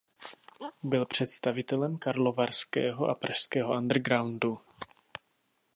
[0.83, 4.57] Byl představitelem karlovarského a pražského undergroundu.